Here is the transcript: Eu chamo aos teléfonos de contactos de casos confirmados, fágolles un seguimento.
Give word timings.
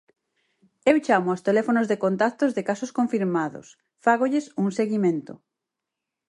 Eu 0.91 0.95
chamo 1.05 1.29
aos 1.31 1.43
teléfonos 1.47 1.89
de 1.91 2.01
contactos 2.05 2.51
de 2.57 2.65
casos 2.69 2.91
confirmados, 2.97 3.65
fágolles 4.05 4.45
un 4.63 4.67
seguimento. 4.79 5.33